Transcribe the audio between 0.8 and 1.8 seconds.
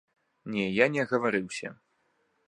я не агаварыўся.